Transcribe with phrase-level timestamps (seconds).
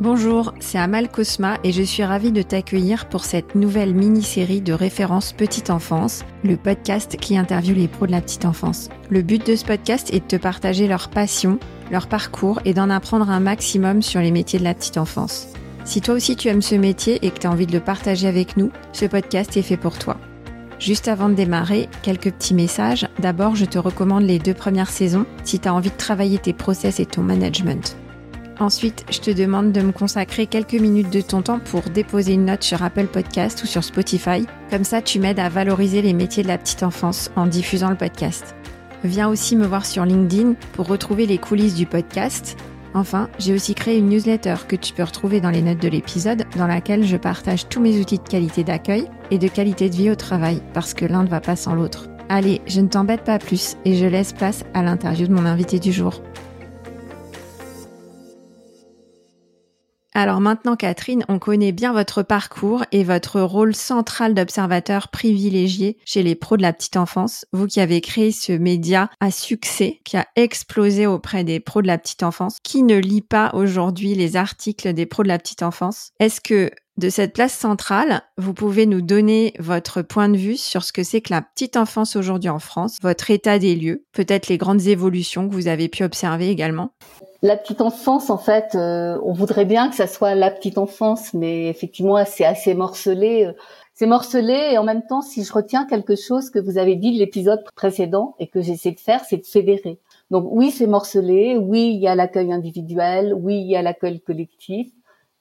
[0.00, 4.72] Bonjour, c'est Amal Cosma et je suis ravie de t'accueillir pour cette nouvelle mini-série de
[4.72, 8.88] références petite enfance, le podcast qui interviewe les pros de la petite enfance.
[9.08, 11.60] Le but de ce podcast est de te partager leur passion,
[11.92, 15.46] leur parcours et d'en apprendre un maximum sur les métiers de la petite enfance.
[15.84, 18.26] Si toi aussi tu aimes ce métier et que tu as envie de le partager
[18.26, 20.16] avec nous, ce podcast est fait pour toi.
[20.80, 23.06] Juste avant de démarrer, quelques petits messages.
[23.20, 26.52] D'abord, je te recommande les deux premières saisons si tu as envie de travailler tes
[26.52, 27.96] process et ton management.
[28.60, 32.44] Ensuite, je te demande de me consacrer quelques minutes de ton temps pour déposer une
[32.44, 34.46] note sur Apple Podcast ou sur Spotify.
[34.70, 37.96] Comme ça, tu m'aides à valoriser les métiers de la petite enfance en diffusant le
[37.96, 38.54] podcast.
[39.02, 42.56] Viens aussi me voir sur LinkedIn pour retrouver les coulisses du podcast.
[42.94, 46.44] Enfin, j'ai aussi créé une newsletter que tu peux retrouver dans les notes de l'épisode
[46.56, 50.10] dans laquelle je partage tous mes outils de qualité d'accueil et de qualité de vie
[50.10, 52.06] au travail parce que l'un ne va pas sans l'autre.
[52.28, 55.80] Allez, je ne t'embête pas plus et je laisse place à l'interview de mon invité
[55.80, 56.22] du jour.
[60.16, 66.22] Alors maintenant, Catherine, on connaît bien votre parcours et votre rôle central d'observateur privilégié chez
[66.22, 67.46] les pros de la petite enfance.
[67.52, 71.88] Vous qui avez créé ce média à succès, qui a explosé auprès des pros de
[71.88, 72.58] la petite enfance.
[72.62, 76.70] Qui ne lit pas aujourd'hui les articles des pros de la petite enfance Est-ce que
[76.96, 81.02] de cette place centrale, vous pouvez nous donner votre point de vue sur ce que
[81.02, 84.86] c'est que la petite enfance aujourd'hui en France, votre état des lieux, peut-être les grandes
[84.86, 86.90] évolutions que vous avez pu observer également
[87.42, 91.34] la petite enfance, en fait, euh, on voudrait bien que ça soit la petite enfance,
[91.34, 93.50] mais effectivement, c'est assez morcelé.
[93.92, 97.12] C'est morcelé et en même temps, si je retiens quelque chose que vous avez dit
[97.12, 100.00] de l'épisode précédent et que j'essaie de faire, c'est de fédérer.
[100.30, 101.56] Donc oui, c'est morcelé.
[101.56, 103.34] Oui, il y a l'accueil individuel.
[103.34, 104.88] Oui, il y a l'accueil collectif.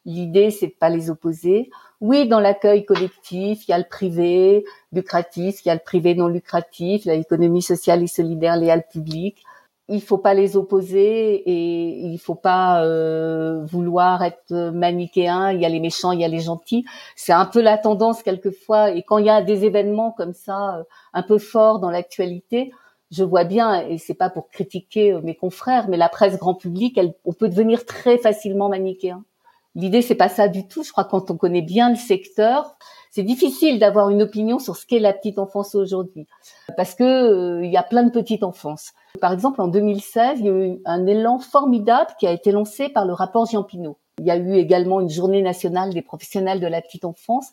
[0.06, 1.70] L'idée, c'est de pas les opposer.
[2.02, 6.16] Oui, dans l'accueil collectif, il y a le privé lucratif, il y a le privé
[6.16, 9.44] non lucratif, l'économie sociale et solidaire, les public
[9.90, 15.52] il faut pas les opposer et il faut pas euh, vouloir être manichéen.
[15.52, 16.86] Il y a les méchants, il y a les gentils.
[17.16, 18.92] C'est un peu la tendance quelquefois.
[18.92, 22.72] Et quand il y a des événements comme ça, euh, un peu forts dans l'actualité,
[23.12, 26.56] je vois bien, et c'est pas pour critiquer euh, mes confrères, mais la presse grand
[26.56, 29.24] public, elle, on peut devenir très facilement manichéen.
[29.76, 30.84] L'idée, c'est pas ça du tout.
[30.84, 32.76] Je crois que quand on connaît bien le secteur,
[33.10, 36.28] c'est difficile d'avoir une opinion sur ce qu'est la petite enfance aujourd'hui,
[36.78, 38.94] parce que euh, il y a plein de petites enfances.
[39.22, 42.90] Par exemple, en 2016, il y a eu un élan formidable qui a été lancé
[42.90, 43.98] par le rapport Jean Pinot.
[44.20, 47.48] Il y a eu également une journée nationale des professionnels de la petite enfance.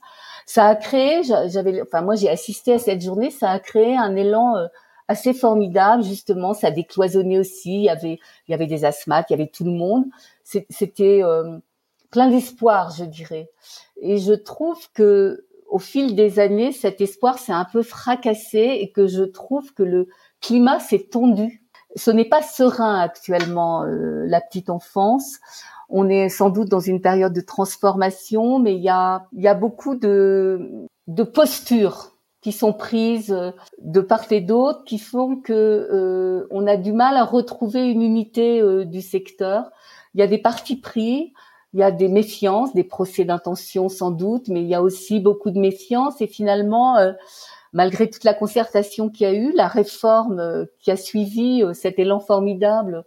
[0.46, 4.14] Ça a créé, j'avais, enfin moi j'ai assisté à cette journée, ça a créé un
[4.14, 4.66] élan euh,
[5.08, 6.54] assez formidable justement.
[6.54, 7.74] Ça a décloisonné aussi.
[7.74, 10.04] Il y avait, il y avait des asthmates, il y avait tout le monde.
[10.44, 11.58] C'était euh,
[12.10, 13.50] plein d'espoir, je dirais.
[14.00, 18.90] Et je trouve que au fil des années, cet espoir s'est un peu fracassé et
[18.90, 20.08] que je trouve que le
[20.40, 21.62] climat s'est tendu.
[21.96, 25.38] Ce n'est pas serein actuellement, euh, la petite enfance.
[25.88, 29.54] On est sans doute dans une période de transformation, mais il y a, y a
[29.54, 35.52] beaucoup de, de postures qui sont prises euh, de part et d'autre, qui font que
[35.52, 39.70] euh, on a du mal à retrouver une unité du secteur.
[40.14, 41.32] Il y a des partis pris,
[41.72, 45.20] il y a des méfiances, des procès d'intention sans doute, mais il y a aussi
[45.20, 46.20] beaucoup de méfiance.
[46.20, 47.12] Et finalement, euh,
[47.72, 51.72] malgré toute la concertation qu'il y a eu, la réforme euh, qui a suivi euh,
[51.72, 53.04] cet élan formidable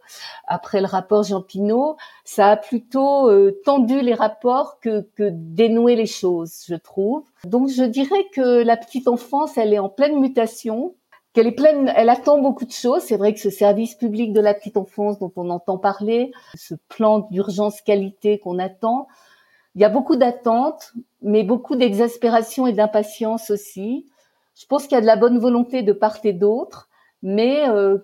[0.48, 3.30] après le rapport Jean Pinot, ça a plutôt
[3.66, 7.24] tendu les rapports que, que dénoué les choses, je trouve.
[7.46, 10.96] Donc je dirais que la petite enfance, elle est en pleine mutation
[11.34, 13.02] qu'elle est pleine, elle attend beaucoup de choses.
[13.04, 16.76] C'est vrai que ce service public de la petite enfance dont on entend parler, ce
[16.90, 19.08] plan d'urgence qualité qu'on attend,
[19.76, 24.06] il y a beaucoup d'attentes, mais beaucoup d'exaspération et d'impatience aussi.
[24.56, 26.90] Je pense qu'il y a de la bonne volonté de part et d'autre,
[27.24, 27.98] mais euh,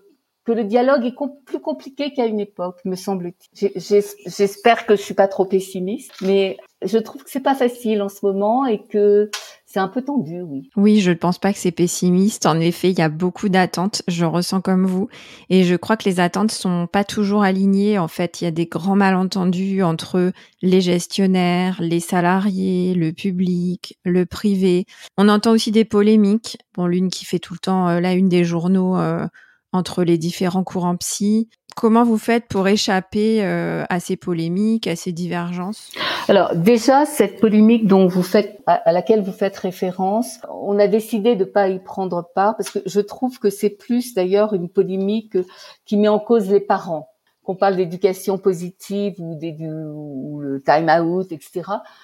[0.45, 1.15] que le dialogue est
[1.45, 3.71] plus compliqué qu'à une époque, me semble-t-il.
[3.75, 8.09] J'espère que je suis pas trop pessimiste, mais je trouve que c'est pas facile en
[8.09, 9.29] ce moment et que
[9.65, 10.69] c'est un peu tendu, oui.
[10.77, 12.47] Oui, je ne pense pas que c'est pessimiste.
[12.47, 14.01] En effet, il y a beaucoup d'attentes.
[14.07, 15.09] Je ressens comme vous.
[15.49, 17.99] Et je crois que les attentes sont pas toujours alignées.
[17.99, 20.31] En fait, il y a des grands malentendus entre
[20.63, 24.85] les gestionnaires, les salariés, le public, le privé.
[25.17, 26.57] On entend aussi des polémiques.
[26.73, 29.27] Bon, l'une qui fait tout le temps euh, la une des journaux euh,
[29.71, 31.49] entre les différents courants psy.
[31.75, 35.91] Comment vous faites pour échapper euh, à ces polémiques, à ces divergences?
[36.27, 41.35] Alors déjà, cette polémique dont vous faites, à laquelle vous faites référence, on a décidé
[41.35, 45.37] de pas y prendre part parce que je trouve que c'est plus d'ailleurs une polémique
[45.85, 47.07] qui met en cause les parents.
[47.43, 51.61] Qu'on parle d'éducation positive ou, des, du, ou le time out, etc.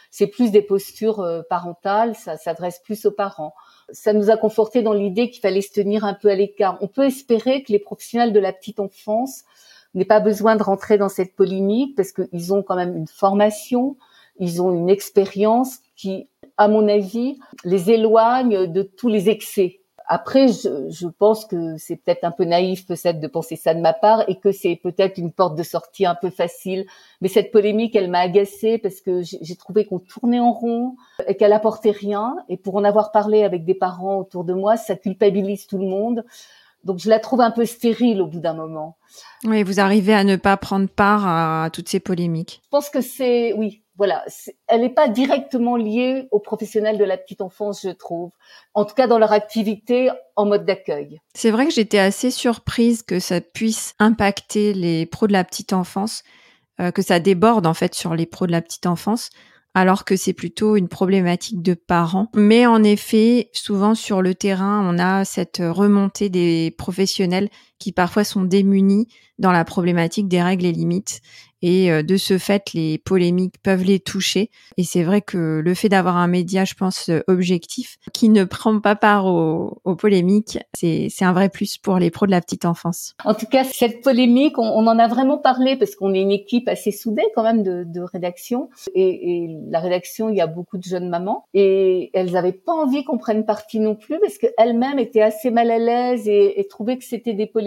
[0.10, 3.54] C'est plus des postures euh, parentales, ça s'adresse plus aux parents
[3.92, 6.78] ça nous a conforté dans l'idée qu'il fallait se tenir un peu à l'écart.
[6.82, 9.44] On peut espérer que les professionnels de la petite enfance
[9.94, 13.96] n'aient pas besoin de rentrer dans cette polémique parce qu'ils ont quand même une formation,
[14.40, 16.28] ils ont une expérience qui,
[16.58, 19.80] à mon avis, les éloigne de tous les excès.
[20.08, 23.80] Après, je, je pense que c'est peut-être un peu naïf peut-être de penser ça de
[23.80, 26.86] ma part et que c'est peut-être une porte de sortie un peu facile.
[27.22, 30.96] Mais cette polémique, elle m'a agacée parce que j'ai trouvé qu'on tournait en rond
[31.28, 32.36] et qu'elle apportait rien.
[32.50, 35.88] Et pour en avoir parlé avec des parents autour de moi, ça culpabilise tout le
[35.88, 36.24] monde.
[36.86, 38.98] Donc je la trouve un peu stérile au bout d'un moment.
[39.44, 42.62] Oui, vous arrivez à ne pas prendre part à toutes ces polémiques.
[42.64, 44.24] Je pense que c'est, oui, voilà,
[44.68, 48.32] elle n'est pas directement liée aux professionnels de la petite enfance, je trouve.
[48.74, 51.20] En tout cas, dans leur activité en mode d'accueil.
[51.34, 55.74] C'est vrai que j'étais assez surprise que ça puisse impacter les pros de la petite
[55.74, 56.24] enfance,
[56.80, 59.32] euh, que ça déborde en fait sur les pros de la petite enfance
[59.76, 62.32] alors que c'est plutôt une problématique de parents.
[62.34, 67.50] Mais en effet, souvent sur le terrain, on a cette remontée des professionnels
[67.80, 69.08] qui parfois sont démunis
[69.40, 71.22] dans la problématique des règles et limites
[71.66, 74.52] et euh, de ce fait, les polémiques peuvent les toucher.
[74.78, 78.44] Et c'est vrai que le fait d'avoir un média, je pense, euh, objectif, qui ne
[78.44, 82.66] prend pas part aux, polémiques, c'est un vrai plus pour les pros de la petite
[82.66, 83.16] enfance.
[83.24, 86.68] En tout cas, cette polémique, on, en a vraiment parlé parce qu'on est une équipe
[86.68, 88.70] assez soudée quand même de, rédaction.
[88.94, 91.46] Et, la rédaction, il y a beaucoup de jeunes mamans.
[91.56, 95.72] Et elles n'avaient pas envie qu'on prenne parti non plus parce qu'elles-mêmes étaient assez mal
[95.72, 97.65] à l'aise et trouvaient que c'était des polémiques.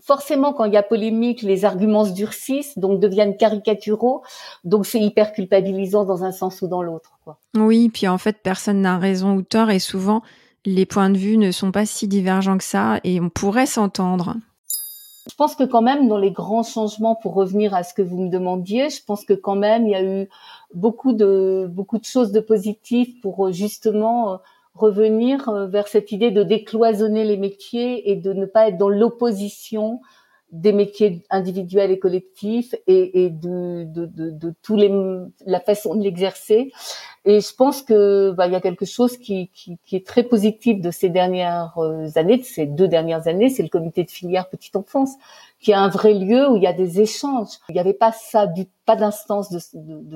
[0.00, 4.22] Forcément, quand il y a polémique, les arguments se durcissent, donc deviennent caricaturaux,
[4.64, 7.12] donc c'est hyper culpabilisant dans un sens ou dans l'autre.
[7.54, 10.22] Oui, puis en fait, personne n'a raison ou tort, et souvent,
[10.64, 14.36] les points de vue ne sont pas si divergents que ça, et on pourrait s'entendre.
[15.30, 18.18] Je pense que quand même, dans les grands changements, pour revenir à ce que vous
[18.18, 20.28] me demandiez, je pense que quand même, il y a eu
[20.74, 24.36] beaucoup de beaucoup de choses de positives pour euh, justement euh,
[24.74, 28.88] revenir euh, vers cette idée de décloisonner les métiers et de ne pas être dans
[28.88, 30.00] l'opposition
[30.52, 33.86] des métiers individuels et collectifs et, de,
[34.62, 34.92] tous les
[35.46, 36.70] la façon de l'exercer.
[37.24, 40.82] Et je pense que bah, il y a quelque chose qui, qui, est très positif
[40.82, 44.50] de ces dernières euh, années de ces deux dernières années c'est le comité de filière
[44.50, 45.14] petite enfance
[45.58, 47.58] qui est un vrai lieu où il y a des échanges.
[47.70, 49.58] Il n'y avait pas ça du pas d'instance de,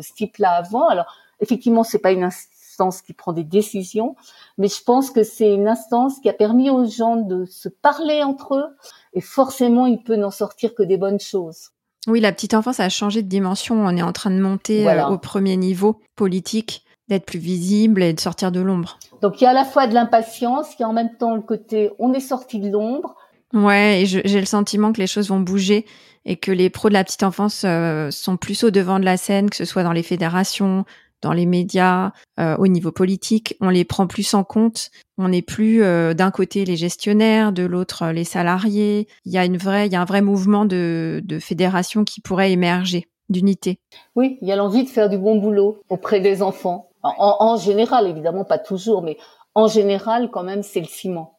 [0.02, 0.87] ce type là avant.
[0.88, 1.06] Alors
[1.41, 2.56] effectivement c'est pas une instance
[3.02, 4.17] qui prend des décisions,
[4.58, 8.23] mais je pense que c'est une instance qui a permis aux gens de se parler
[8.23, 8.76] entre eux,
[9.14, 11.70] et forcément, il peut n'en sortir que des bonnes choses.
[12.06, 13.75] Oui, la petite enfance a changé de dimension.
[13.75, 18.12] On est en train de monter euh, au premier niveau politique, d'être plus visible et
[18.12, 18.99] de sortir de l'ombre.
[19.23, 21.34] Donc il y a à la fois de l'impatience, il y a en même temps
[21.34, 23.17] le côté on est sorti de l'ombre.
[23.52, 25.87] Ouais, et j'ai le sentiment que les choses vont bouger
[26.25, 29.17] et que les pros de la petite enfance euh, sont plus au devant de la
[29.17, 30.84] scène, que ce soit dans les fédérations,
[31.26, 34.90] dans les médias, euh, au niveau politique, on les prend plus en compte.
[35.19, 39.08] On n'est plus euh, d'un côté les gestionnaires, de l'autre euh, les salariés.
[39.25, 42.20] Il y a une vraie, il y a un vrai mouvement de, de fédération qui
[42.20, 43.81] pourrait émerger, d'unité.
[44.14, 46.90] Oui, il y a l'envie de faire du bon boulot auprès des enfants.
[47.02, 49.17] En, en général, évidemment, pas toujours, mais
[49.56, 51.36] en général, quand même, c'est le ciment.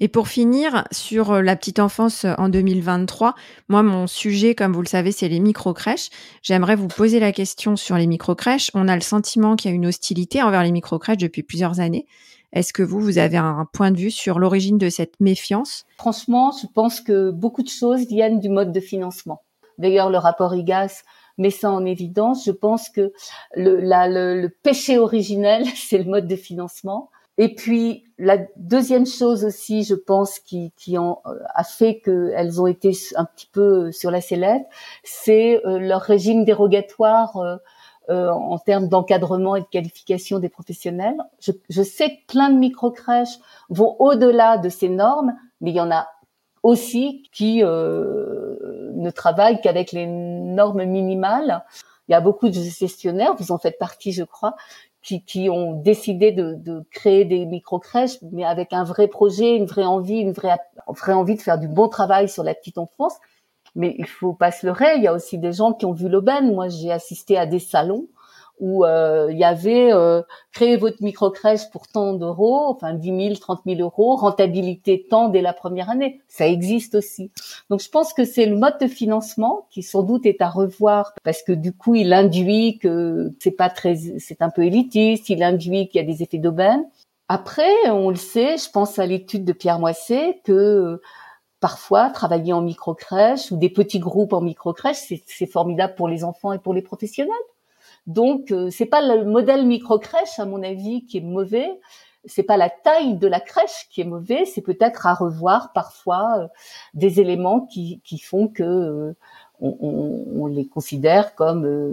[0.00, 3.34] Et pour finir sur euh, la petite enfance euh, en 2023,
[3.68, 6.10] moi mon sujet, comme vous le savez, c'est les micro-crèches.
[6.42, 8.70] J'aimerais vous poser la question sur les micro-crèches.
[8.74, 12.06] On a le sentiment qu'il y a une hostilité envers les micro-crèches depuis plusieurs années.
[12.52, 15.84] Est-ce que vous, vous avez un point de vue sur l'origine de cette méfiance?
[15.98, 19.42] Franchement, je pense que beaucoup de choses viennent du mode de financement.
[19.76, 21.02] D'ailleurs, le rapport IGAS
[21.36, 22.44] met ça en évidence.
[22.44, 23.12] Je pense que
[23.54, 27.10] le, péché originel, c'est le mode de financement.
[27.38, 31.22] Et puis la deuxième chose aussi, je pense, qui, qui en,
[31.54, 34.66] a fait qu'elles ont été un petit peu sur la sellette,
[35.04, 37.56] c'est euh, leur régime dérogatoire euh,
[38.10, 41.16] euh, en termes d'encadrement et de qualification des professionnels.
[41.38, 45.80] Je, je sais que plein de micro-crèches vont au-delà de ces normes, mais il y
[45.80, 46.08] en a
[46.64, 51.64] aussi qui ne travaillent qu'avec les normes minimales.
[52.08, 54.56] Il y a beaucoup de gestionnaires, vous en faites partie, je crois,
[55.02, 59.66] qui, qui ont décidé de, de créer des micro-crèches, mais avec un vrai projet, une
[59.66, 63.14] vraie envie, une vraie, vraie envie de faire du bon travail sur la petite enfance.
[63.74, 66.08] Mais il faut pas se leurrer, il y a aussi des gens qui ont vu
[66.08, 66.54] l'aubaine.
[66.54, 68.08] Moi, j'ai assisté à des salons
[68.60, 70.22] où euh, il y avait euh,
[70.52, 75.42] créer votre microcrèche pour tant d'euros, enfin 10 000, 30 000 euros, rentabilité tant dès
[75.42, 76.20] la première année.
[76.28, 77.30] Ça existe aussi.
[77.70, 81.12] Donc je pense que c'est le mode de financement qui sans doute est à revoir
[81.24, 85.42] parce que du coup il induit que c'est pas très, c'est un peu élitiste, il
[85.42, 86.84] induit qu'il y a des effets d'aubaine.
[87.28, 91.00] Après, on le sait, je pense à l'étude de Pierre Moisset que
[91.60, 94.96] parfois travailler en microcrèche ou des petits groupes en microcrèche,
[95.26, 97.34] c'est formidable pour les enfants et pour les professionnels.
[98.06, 101.68] Donc, euh, c'est pas le modèle micro-crèche, à mon avis, qui est mauvais,
[102.24, 106.48] c'est pas la taille de la crèche qui est mauvaise, c'est peut-être à revoir parfois
[106.94, 109.14] des éléments qui, qui font que
[109.60, 111.92] on, les considère comme euh,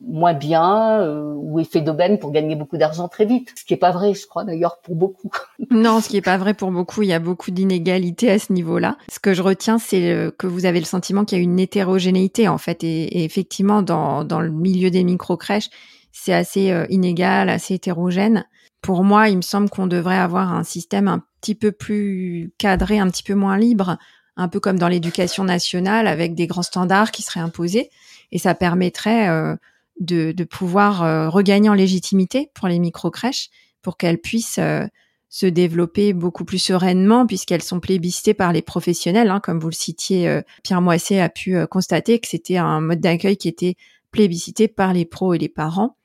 [0.00, 3.52] moins bien euh, ou effet d'aubaine pour gagner beaucoup d'argent très vite.
[3.56, 5.30] Ce qui est pas vrai, je crois d'ailleurs pour beaucoup.
[5.70, 7.02] non, ce qui est pas vrai pour beaucoup.
[7.02, 8.96] Il y a beaucoup d'inégalités à ce niveau-là.
[9.10, 11.58] Ce que je retiens, c'est euh, que vous avez le sentiment qu'il y a une
[11.58, 15.70] hétérogénéité en fait, et, effectivement dans dans le milieu des micro crèches,
[16.12, 18.44] c'est assez inégal, assez hétérogène.
[18.82, 22.98] Pour moi, il me semble qu'on devrait avoir un système un petit peu plus cadré,
[22.98, 23.98] un petit peu moins libre
[24.40, 27.90] un peu comme dans l'éducation nationale, avec des grands standards qui seraient imposés.
[28.32, 29.54] Et ça permettrait euh,
[30.00, 33.50] de, pouvoir euh, regagner en légitimité pour les micro-crèches,
[33.82, 34.86] pour qu'elles puissent euh,
[35.28, 39.28] se développer beaucoup plus sereinement, puisqu'elles sont plébiscitées par les professionnels.
[39.28, 43.36] Hein, comme vous le citiez, Pierre Moisset a pu constater que c'était un mode d'accueil
[43.36, 43.76] qui était
[44.10, 45.96] plébiscité par les pros et les parents.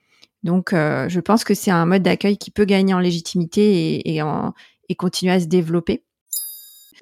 [0.43, 4.21] Donc, je pense que c'est un mode d'accueil qui peut gagner en légitimité et,
[4.89, 6.03] et continuer à se développer.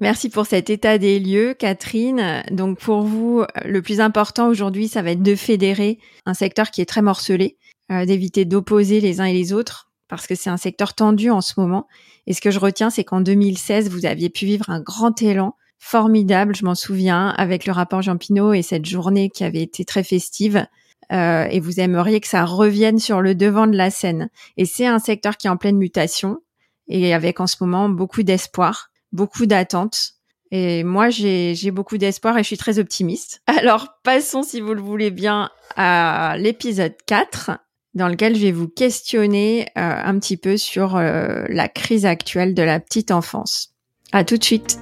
[0.02, 2.44] Merci pour cet état des lieux, Catherine.
[2.50, 6.82] Donc pour vous, le plus important aujourd'hui, ça va être de fédérer un secteur qui
[6.82, 7.58] est très morcelé,
[7.92, 11.42] euh, d'éviter d'opposer les uns et les autres, parce que c'est un secteur tendu en
[11.42, 11.88] ce moment.
[12.26, 15.56] Et ce que je retiens, c'est qu'en 2016, vous aviez pu vivre un grand élan
[15.78, 19.86] formidable, je m'en souviens, avec le rapport Jean Pinot et cette journée qui avait été
[19.86, 20.66] très festive.
[21.12, 24.30] Euh, et vous aimeriez que ça revienne sur le devant de la scène.
[24.58, 26.40] Et c'est un secteur qui est en pleine mutation
[26.88, 30.14] et avec en ce moment beaucoup d'espoir beaucoup d'attentes.
[30.52, 33.42] Et moi, j'ai beaucoup d'espoir et je suis très optimiste.
[33.48, 37.52] Alors, passons, si vous le voulez bien, à l'épisode 4,
[37.94, 42.54] dans lequel je vais vous questionner euh, un petit peu sur euh, la crise actuelle
[42.54, 43.74] de la petite enfance.
[44.12, 44.78] À tout de suite.